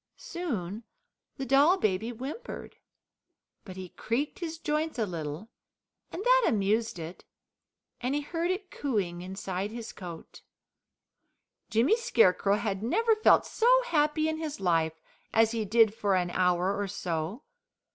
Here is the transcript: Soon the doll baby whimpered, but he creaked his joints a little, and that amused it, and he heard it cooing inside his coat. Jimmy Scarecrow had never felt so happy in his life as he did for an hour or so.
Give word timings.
Soon 0.17 0.83
the 1.37 1.45
doll 1.45 1.77
baby 1.77 2.09
whimpered, 2.11 2.77
but 3.63 3.75
he 3.77 3.89
creaked 3.89 4.39
his 4.39 4.57
joints 4.57 4.97
a 4.97 5.05
little, 5.05 5.51
and 6.11 6.23
that 6.23 6.45
amused 6.47 6.97
it, 6.97 7.23
and 8.01 8.15
he 8.15 8.21
heard 8.21 8.49
it 8.49 8.71
cooing 8.71 9.21
inside 9.21 9.69
his 9.69 9.93
coat. 9.93 10.41
Jimmy 11.69 11.95
Scarecrow 11.95 12.55
had 12.55 12.81
never 12.81 13.15
felt 13.15 13.45
so 13.45 13.67
happy 13.83 14.27
in 14.27 14.37
his 14.37 14.59
life 14.59 14.99
as 15.33 15.51
he 15.51 15.65
did 15.65 15.93
for 15.93 16.15
an 16.15 16.31
hour 16.31 16.75
or 16.75 16.87
so. 16.87 17.43